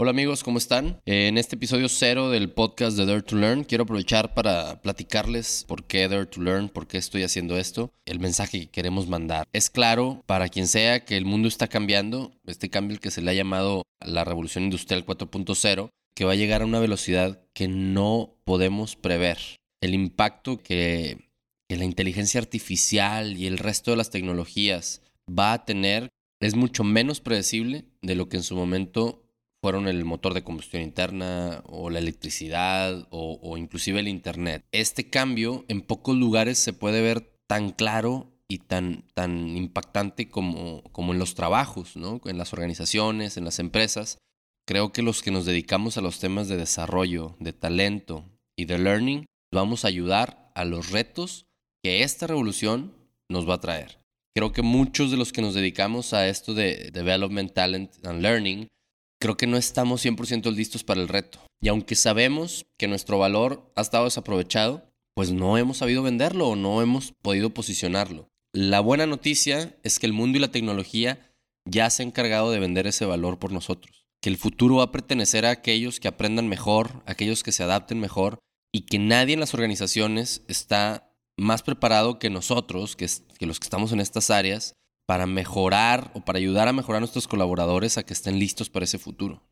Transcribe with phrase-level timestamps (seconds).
[0.00, 1.00] Hola amigos, ¿cómo están?
[1.06, 5.88] En este episodio cero del podcast de Dare to Learn quiero aprovechar para platicarles por
[5.88, 9.48] qué Dare to Learn, por qué estoy haciendo esto, el mensaje que queremos mandar.
[9.52, 13.32] Es claro para quien sea que el mundo está cambiando, este cambio que se le
[13.32, 18.36] ha llamado la revolución industrial 4.0, que va a llegar a una velocidad que no
[18.44, 19.38] podemos prever.
[19.80, 21.28] El impacto que,
[21.68, 26.08] que la inteligencia artificial y el resto de las tecnologías va a tener
[26.40, 29.24] es mucho menos predecible de lo que en su momento
[29.62, 34.64] fueron el motor de combustión interna o la electricidad o, inclusive el Internet.
[34.72, 40.82] Este cambio en pocos lugares se puede ver tan claro y tan, tan impactante como,
[40.92, 42.20] como en los trabajos, ¿no?
[42.24, 44.18] en las organizaciones, en las empresas.
[44.66, 48.24] Creo que los que nos dedicamos a los temas de desarrollo, de talento
[48.56, 51.46] y de learning, vamos a ayudar a los retos
[51.82, 52.94] que esta revolución
[53.30, 53.98] nos va a traer.
[54.36, 58.68] Creo que muchos de los que nos dedicamos a esto de Development, Talent and Learning
[59.20, 61.40] creo que no estamos 100% listos para el reto.
[61.60, 66.56] Y aunque sabemos que nuestro valor ha estado desaprovechado, pues no hemos sabido venderlo o
[66.56, 68.28] no hemos podido posicionarlo.
[68.54, 71.32] La buena noticia es que el mundo y la tecnología
[71.68, 74.06] ya se han encargado de vender ese valor por nosotros.
[74.22, 78.00] Que el futuro va a pertenecer a aquellos que aprendan mejor, aquellos que se adapten
[78.00, 78.38] mejor
[78.72, 83.64] y que nadie en las organizaciones está más preparado que nosotros, que, que los que
[83.64, 84.74] estamos en estas áreas,
[85.08, 88.84] para mejorar o para ayudar a mejorar a nuestros colaboradores a que estén listos para
[88.84, 89.42] ese futuro.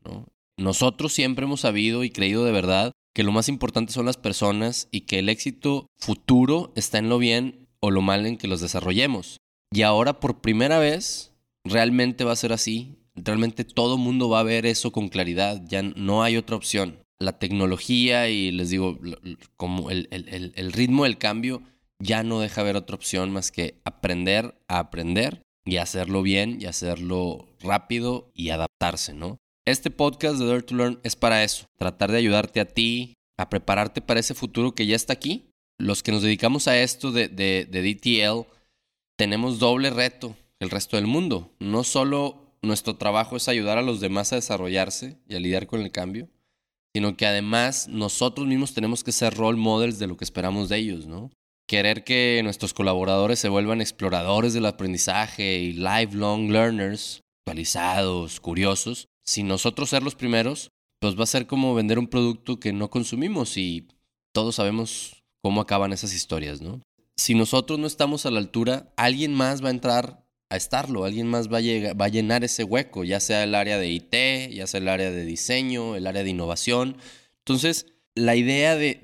[0.55, 4.87] Nosotros siempre hemos sabido y creído de verdad que lo más importante son las personas
[4.91, 8.61] y que el éxito futuro está en lo bien o lo mal en que los
[8.61, 9.37] desarrollemos.
[9.73, 11.33] Y ahora por primera vez
[11.63, 12.99] realmente va a ser así.
[13.15, 15.63] Realmente todo mundo va a ver eso con claridad.
[15.67, 16.99] Ya no hay otra opción.
[17.17, 18.99] La tecnología y les digo,
[19.55, 21.63] como el, el ritmo del cambio
[21.97, 26.65] ya no deja ver otra opción más que aprender a aprender y hacerlo bien y
[26.65, 29.37] hacerlo rápido y adaptarse, ¿no?
[29.65, 33.49] Este podcast de Dare to Learn es para eso, tratar de ayudarte a ti a
[33.49, 35.51] prepararte para ese futuro que ya está aquí.
[35.77, 38.49] Los que nos dedicamos a esto de, de, de DTL
[39.17, 41.53] tenemos doble reto el resto del mundo.
[41.59, 45.81] No solo nuestro trabajo es ayudar a los demás a desarrollarse y a lidiar con
[45.81, 46.29] el cambio,
[46.95, 50.77] sino que además nosotros mismos tenemos que ser role models de lo que esperamos de
[50.77, 51.29] ellos, ¿no?
[51.67, 59.47] Querer que nuestros colaboradores se vuelvan exploradores del aprendizaje y lifelong learners, actualizados, curiosos, sin
[59.47, 63.57] nosotros ser los primeros, pues va a ser como vender un producto que no consumimos
[63.57, 63.87] y
[64.33, 66.81] todos sabemos cómo acaban esas historias, ¿no?
[67.17, 71.27] Si nosotros no estamos a la altura, alguien más va a entrar a estarlo, alguien
[71.27, 74.53] más va a, llegar, va a llenar ese hueco, ya sea el área de IT,
[74.53, 76.97] ya sea el área de diseño, el área de innovación.
[77.39, 78.99] Entonces, la idea de,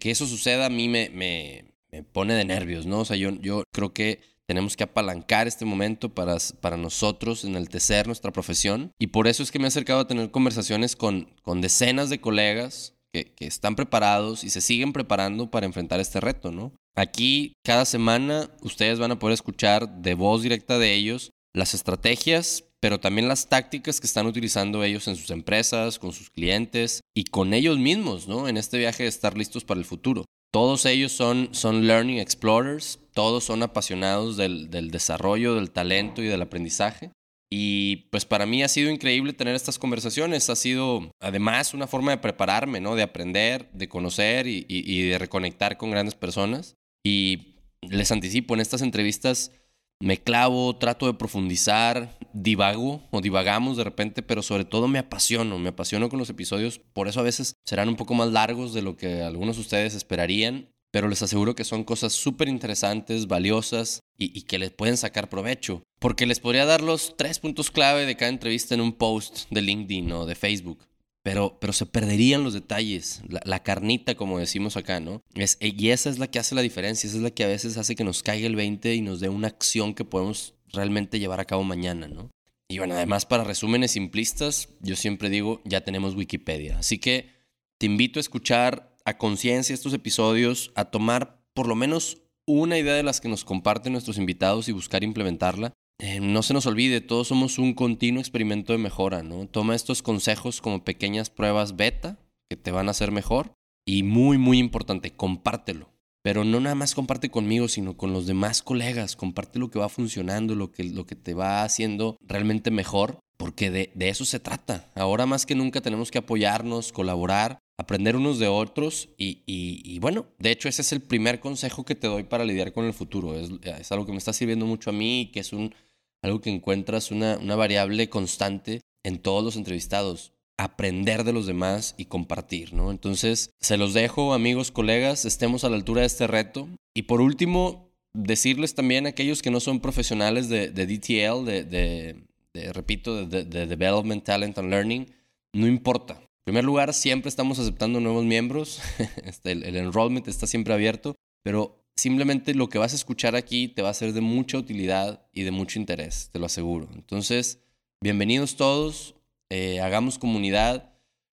[0.00, 3.00] que eso suceda a mí me, me pone de nervios, ¿no?
[3.00, 8.06] O sea, yo, yo creo que tenemos que apalancar este momento para, para nosotros enaltecer
[8.06, 8.90] nuestra profesión.
[8.98, 12.20] Y por eso es que me he acercado a tener conversaciones con, con decenas de
[12.20, 16.72] colegas que, que, están preparados y se siguen preparando para enfrentar este reto, ¿no?
[16.96, 22.64] Aquí, cada semana, ustedes van a poder escuchar de voz directa de ellos las estrategias,
[22.80, 27.24] pero también las tácticas que están utilizando ellos en sus empresas, con sus clientes y
[27.24, 28.48] con ellos mismos, ¿no?
[28.48, 30.24] En este viaje de estar listos para el futuro.
[30.54, 36.26] Todos ellos son, son learning explorers, todos son apasionados del, del, desarrollo, del talento y
[36.26, 37.10] del aprendizaje.
[37.50, 40.48] Y pues para mí ha sido increíble tener estas conversaciones.
[40.50, 42.94] Ha sido además una forma de prepararme, ¿no?
[42.94, 46.76] De aprender, de conocer y, y, y de reconectar con grandes personas.
[47.04, 49.50] Y les anticipo, en estas entrevistas
[49.98, 55.58] me clavo, trato de profundizar, divago o divagamos de repente, pero sobre todo me apasiono,
[55.58, 58.82] me apasiono con los episodios, por eso a veces serán un poco más largos de
[58.82, 64.00] lo que algunos de ustedes esperarían, pero les aseguro que son cosas súper interesantes, valiosas
[64.18, 68.16] y, que les pueden sacar provecho, porque les podría dar los tres puntos clave de
[68.16, 70.84] cada entrevista en un post de LinkedIn o de Facebook
[71.24, 75.22] pero, pero se perderían los detalles, la, carnita, como decimos acá, ¿no?
[75.34, 77.78] Es, y esa es la que hace la diferencia, esa es la que a veces
[77.78, 81.40] hace que nos caiga el 20 y nos dé una acción que podemos realmente llevar
[81.40, 82.30] a cabo mañana, ¿no?
[82.68, 86.78] Y bueno, además para resúmenes simplistas, yo siempre digo, ya tenemos Wikipedia.
[86.78, 87.30] Así que
[87.78, 92.94] te invito a escuchar a conciencia estos episodios, a tomar por lo menos una idea
[92.94, 95.72] de las que nos comparten nuestros invitados y buscar implementarla.
[96.00, 99.46] Eh, no se nos olvide, todos somos un continuo experimento de mejora, ¿no?
[99.46, 102.18] Toma estos consejos como pequeñas pruebas beta
[102.50, 103.52] que te van a hacer mejor
[103.86, 105.93] y muy, muy importante, compártelo.
[106.24, 109.14] Pero no nada más comparte conmigo, sino con los demás colegas.
[109.14, 113.70] Comparte lo que va funcionando, lo que, lo que te va haciendo realmente mejor, porque
[113.70, 114.90] de, de eso se trata.
[114.94, 119.98] Ahora más que nunca tenemos que apoyarnos, colaborar, aprender unos de otros y, y, y,
[119.98, 122.94] bueno, de hecho ese es el primer consejo que te doy para lidiar con el
[122.94, 123.38] futuro.
[123.38, 125.74] Es, es algo que me está sirviendo mucho a mí y que es un,
[126.22, 130.32] algo que encuentras una, una variable constante en todos los entrevistados.
[130.56, 132.90] Aprender de los demás y compartir, ¿no?
[132.90, 136.68] Entonces, se los dejo, amigos, colegas, estemos a la altura de este reto.
[136.94, 143.26] Y por último, decirles también a aquellos que no son profesionales de, DTL, de, repito,
[143.26, 145.12] de, Development, Talent and Learning,
[145.52, 146.14] no importa.
[146.14, 148.80] En primer lugar, siempre estamos aceptando nuevos miembros,
[149.24, 153.68] este, el, el enrollment está siempre abierto, pero simplemente lo que vas a escuchar aquí
[153.68, 156.88] te va a ser de mucha utilidad y de mucho interés, te lo aseguro.
[156.94, 157.60] Entonces,
[158.00, 159.14] bienvenidos todos,
[159.56, 160.90] eh, hagamos comunidad,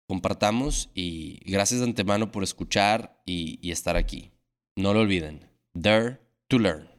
[0.07, 4.31] compartamos y gracias de antemano por escuchar y, y estar aquí.
[4.75, 6.96] No lo olviden, dare to learn.